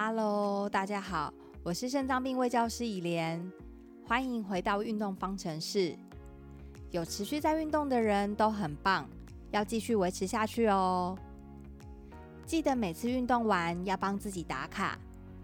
[0.00, 3.52] Hello，大家好，我是肾脏病卫教师以莲，
[4.06, 5.92] 欢迎回到运动方程式。
[6.92, 9.08] 有持续在运动的人都很棒，
[9.50, 11.18] 要继续维持下去哦。
[12.46, 14.96] 记得每次运动完要帮自己打卡，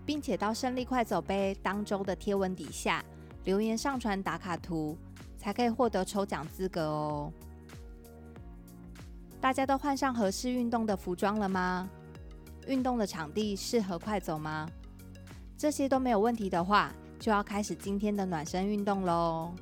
[0.06, 3.04] 并且到胜利快走杯当周的贴文底下
[3.42, 4.96] 留言上传打卡图，
[5.36, 7.32] 才可以获得抽奖资格哦。
[9.40, 11.90] 大家都换上合适运动的服装了吗？
[12.66, 14.68] 运动的场地适合快走吗？
[15.56, 19.54] 这些都没有问题的话，就要开始今天的暖身运动喽。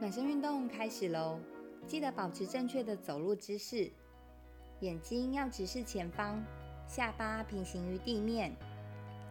[0.00, 1.38] 暖身运动开始喽！
[1.86, 3.90] 记得保持正确的走路姿势，
[4.80, 6.40] 眼睛要直视前方，
[6.86, 8.54] 下巴平行于地面，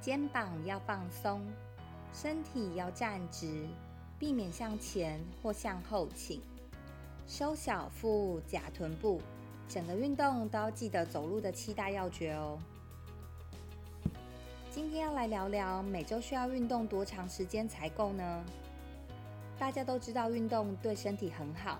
[0.01, 1.41] 肩膀要放松，
[2.13, 3.65] 身体要站直，
[4.19, 6.41] 避免向前或向后倾，
[7.25, 9.21] 收小腹、假臀部。
[9.69, 12.59] 整个运动都要记得走路的七大要诀哦。
[14.69, 18.45] 今天要来聊聊每周需要运动多长时间才够呢？
[19.57, 21.79] 大家都知道运动对身体很好，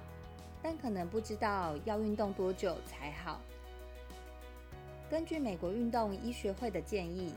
[0.69, 3.39] 但可能不知道要运动多久才好。
[5.09, 7.33] 根据美国运动医学会的建议，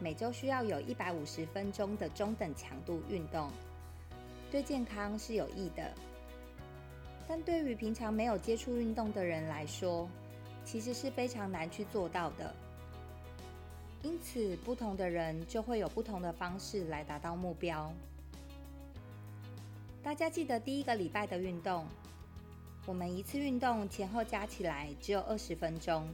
[0.00, 3.50] 每周需要有一百五十分钟的中等强度运动，
[4.50, 5.92] 对健康是有益的。
[7.28, 10.08] 但对于平常没有接触运动的人来说，
[10.64, 12.54] 其实是非常难去做到的。
[14.02, 17.92] 因此，不同的人就会有不同的方式来达到目标。
[20.02, 21.86] 大家记得第一个礼拜的运动，
[22.86, 26.06] 我们一次运动前后加起来只有二十分钟。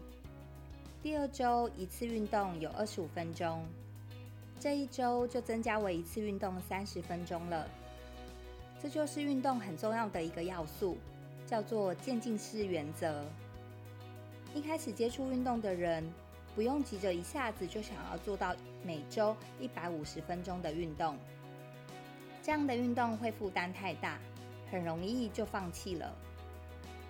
[1.02, 3.66] 第二周一次运动有二十五分钟，
[4.60, 7.66] 这一周就增加为一次运动三十分钟了。
[8.81, 10.97] 这就是运动很重要的一个要素，
[11.44, 13.25] 叫做渐进式原则。
[14.54, 16.08] 一开始接触运动的人，
[16.54, 18.54] 不用急着一下子就想要做到
[18.84, 21.16] 每周一百五十分钟的运动。
[22.42, 24.19] 这样的运动会负担太大，
[24.70, 26.14] 很容易就放弃了。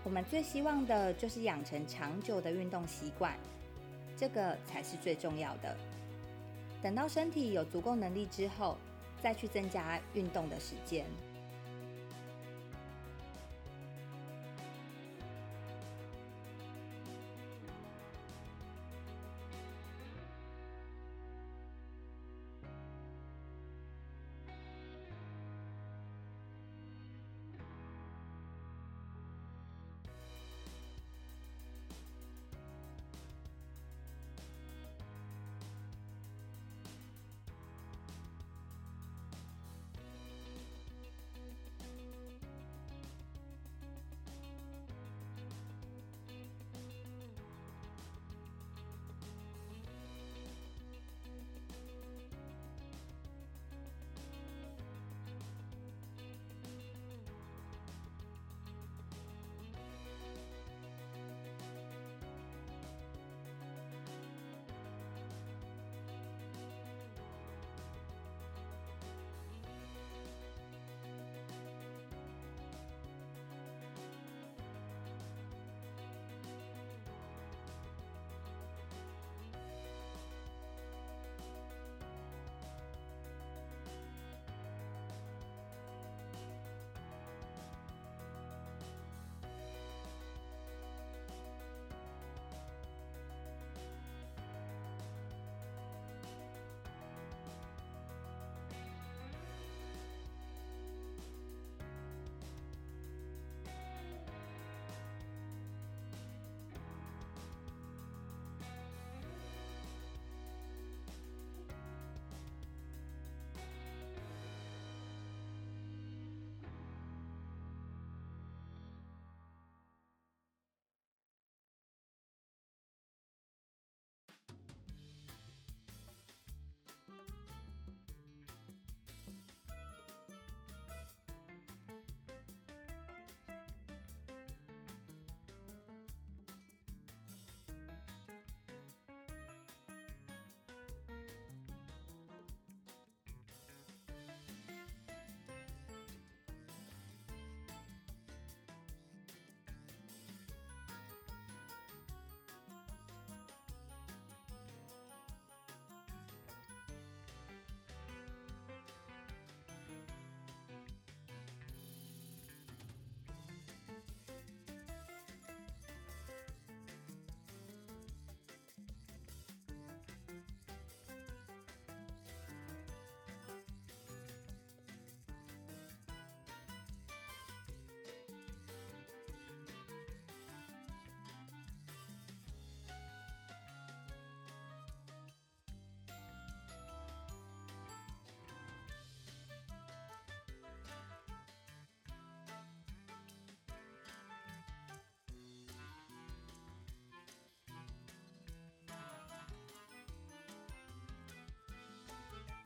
[0.03, 3.37] 我们最希望的就是养成长久的运动习惯，
[4.17, 5.77] 这个才是最重要的。
[6.83, 8.79] 等到身体有足够能力之后，
[9.23, 11.05] 再去增加运动的时间。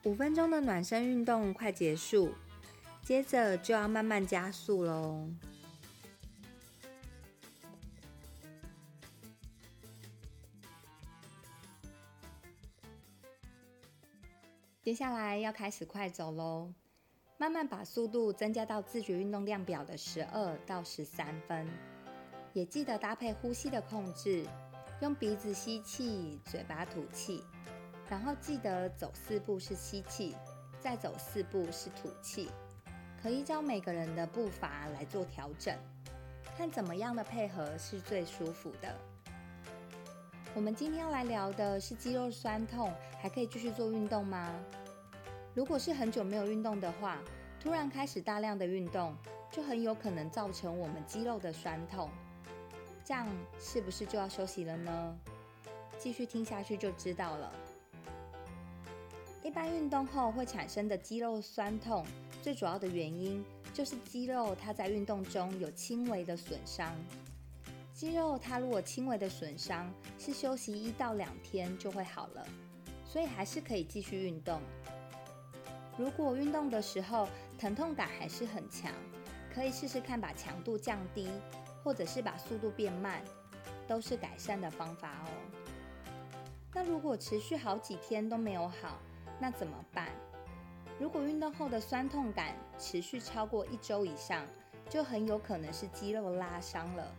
[0.05, 2.31] 五分钟的暖身运动快结束，
[3.01, 5.27] 接着就要慢慢加速喽。
[14.83, 16.71] 接下来要开始快走喽，
[17.39, 21.67] 慢慢把速度增加到自觉运动量表的十二到十三分，
[22.53, 24.45] 也记得搭配呼吸的控制，
[25.01, 27.43] 用鼻子吸气，嘴巴吐气，
[28.09, 30.35] 然后记得走四步是吸气，
[30.79, 32.51] 再走四步是吐气，
[33.21, 35.75] 可依照每个人的步伐来做调整，
[36.55, 38.95] 看怎么样的配合是最舒服的。
[40.53, 44.53] 我们今天要来聊的是肌肉酸痛，还可以继续做运动吗？
[45.53, 47.17] 如果是很久没有运动的话，
[47.59, 49.15] 突然开始大量的运动，
[49.51, 52.09] 就很有可能造成我们肌肉的酸痛。
[53.03, 53.27] 这样
[53.59, 55.17] 是不是就要休息了呢？
[55.97, 57.51] 继续听下去就知道了。
[59.45, 62.03] 一般运动后会产生的肌肉酸痛，
[62.41, 66.91] 最主要的原因就是肌肉它在运动中有轻微的损伤。
[67.93, 72.43] 肌肉它如果轻微的损伤，是休息一到两天就会好了，
[73.05, 74.59] 所以还是可以继续运动。
[75.95, 78.91] 如果运动的时候疼痛感还是很强，
[79.53, 81.29] 可以试试看把强度降低，
[81.83, 83.23] 或者是把速度变慢，
[83.87, 85.29] 都是改善的方法哦。
[86.73, 88.99] 那如果持续好几天都没有好，
[89.39, 90.09] 那怎么办？
[90.99, 94.45] 如果运动后的酸痛感持续超过一周以上，
[94.89, 97.13] 就很有可能是肌肉拉伤了。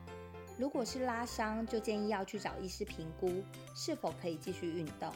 [0.59, 3.43] 如果是拉伤，就建议要去找医师评估，
[3.75, 5.13] 是否可以继续运动。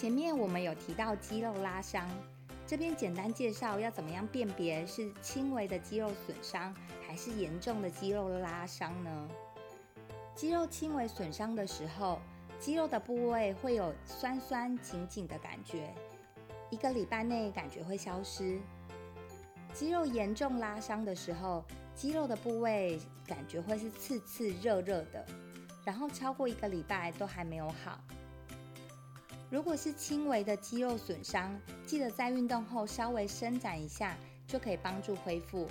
[0.00, 2.08] 前面我们有提到肌肉拉伤，
[2.66, 6.74] 这边简单介绍要怎么样辨别是轻微的肌肉损伤
[7.06, 9.28] 还是严重的肌肉拉伤呢？
[10.34, 12.18] 肌肉轻微损伤的时候，
[12.58, 15.92] 肌肉的部位会有酸酸紧紧的感觉，
[16.70, 18.58] 一个礼拜内感觉会消失。
[19.74, 21.62] 肌肉严重拉伤的时候，
[21.94, 25.26] 肌肉的部位感觉会是刺刺热热的，
[25.84, 28.00] 然后超过一个礼拜都还没有好。
[29.50, 34.16] 如果是轻微的肌肉损伤，记得在运动后稍微伸展一下，
[34.46, 35.68] 就可以帮助恢复。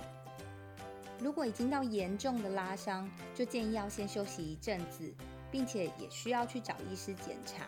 [1.18, 5.10] 如果已经到严重的拉伤，就建议要先休息一阵子，
[5.50, 7.66] 并且也需要去找医师检查。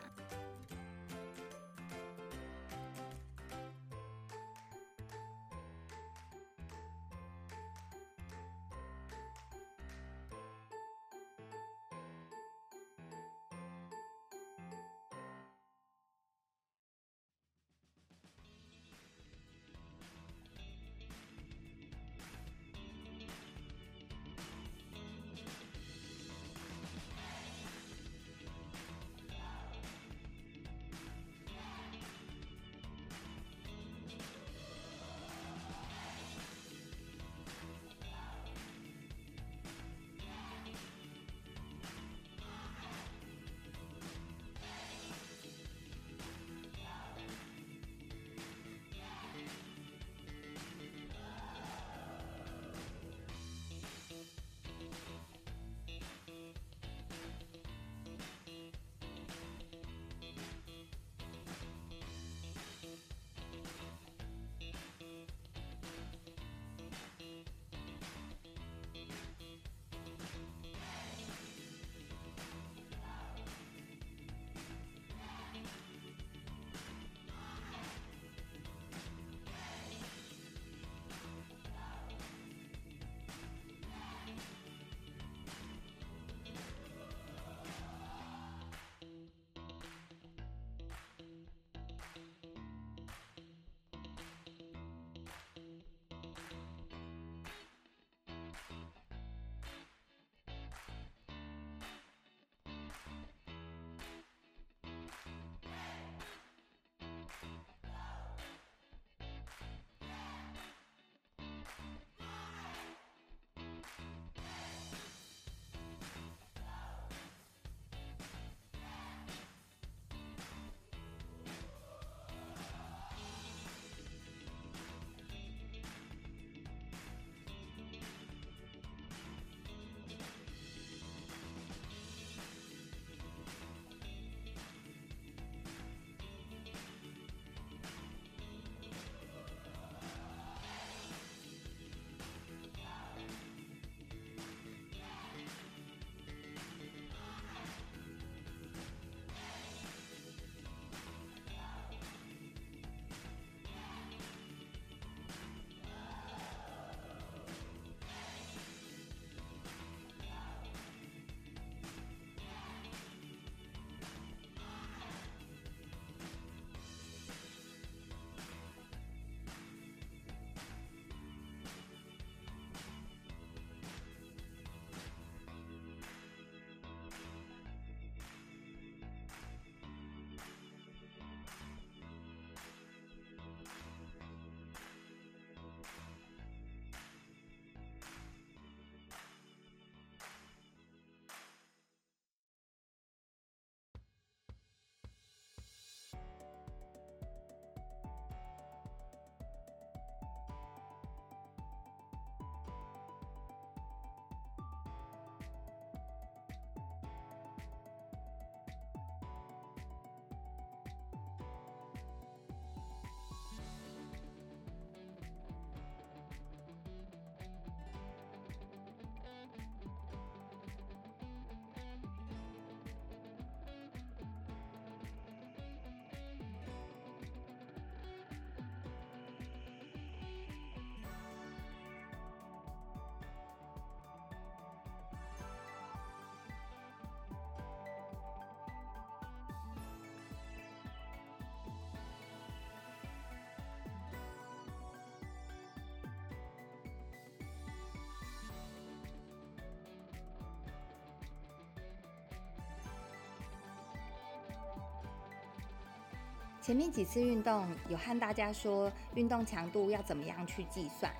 [256.62, 261.12] 前面几次运动有和大家说运动强度要怎么样去计算，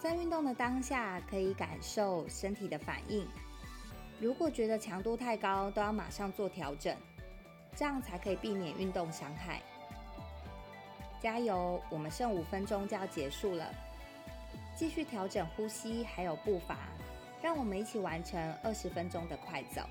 [0.00, 3.24] 在运动的当下可以感受身体的反应。
[4.20, 6.96] 如果觉得强度太高，都要马上做调整，
[7.76, 9.62] 这样才可以避免运动伤害。
[11.20, 13.72] 加油，我们剩五分钟就要结束了，
[14.76, 16.76] 继续调整呼吸还有步伐，
[17.40, 19.82] 让我们一起完成二十分钟的快走。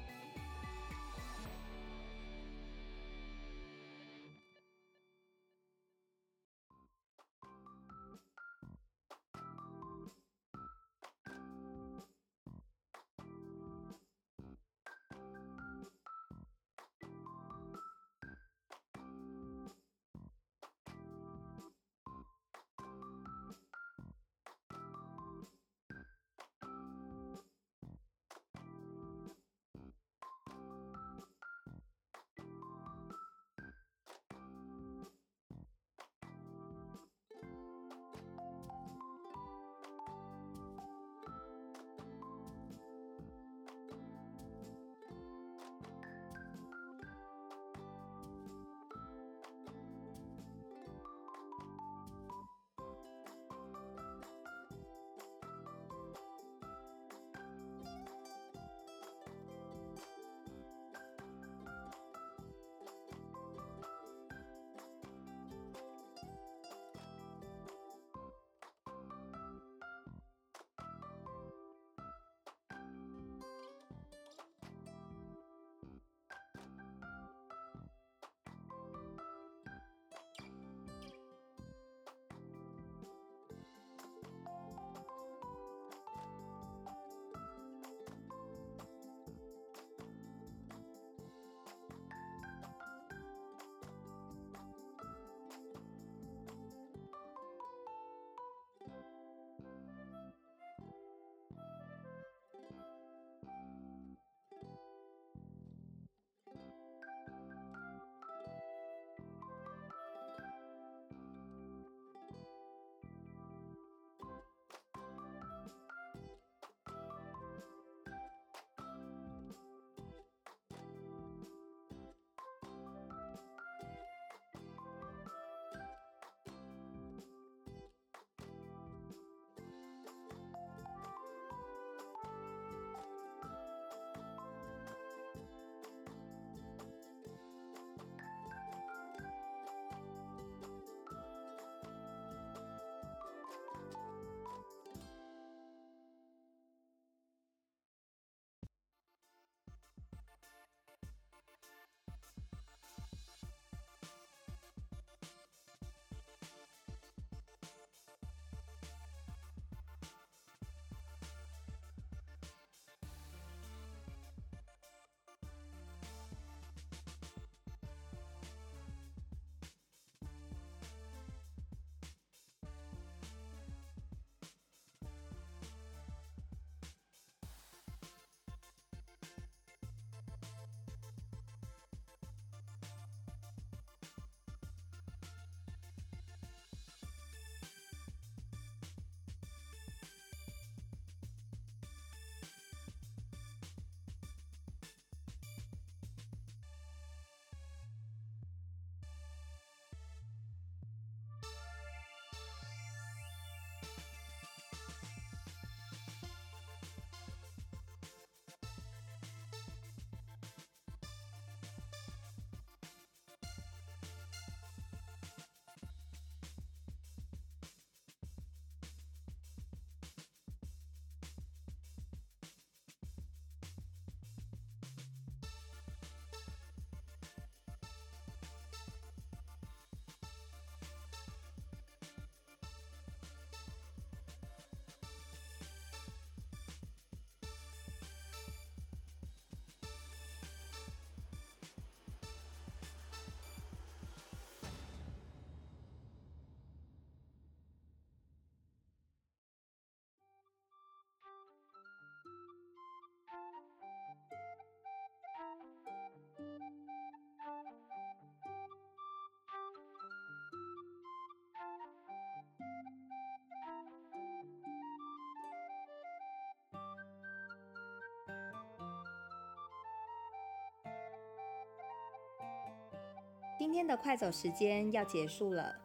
[273.67, 275.75] 今天的快走时间要结束了，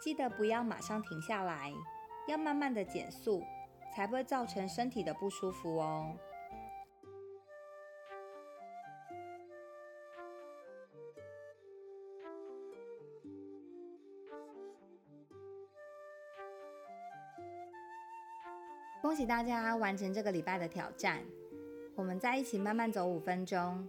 [0.00, 1.72] 记得不要马上停下来，
[2.28, 3.42] 要慢慢的减速，
[3.92, 6.16] 才不会造成身体的不舒服哦。
[19.02, 21.24] 恭喜大家完成这个礼拜的挑战！
[21.96, 23.88] 我们再一起慢慢走五分钟，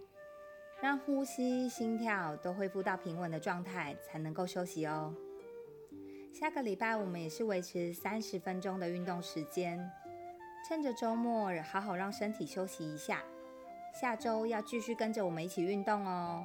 [0.84, 5.14] 让呼吸、心跳都恢复到平稳的状态，才能够休息哦。
[6.30, 9.80] 下个礼拜我们也是维持三十分钟的运动时间，
[10.68, 13.22] 趁着周末好好让身体休息一下。
[13.98, 16.44] 下周要继续跟着我们一起运动哦。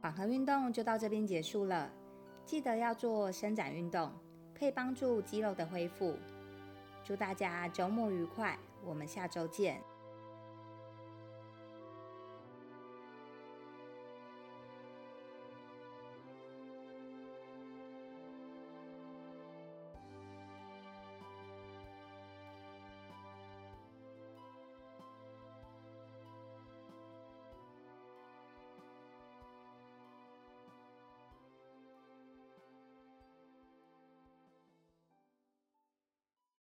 [0.00, 1.90] 缓和运动就到这边结束了，
[2.44, 4.10] 记得要做伸展运动，
[4.58, 6.16] 可以帮助肌肉的恢复。
[7.04, 9.82] 祝大家周末愉快，我们下周见。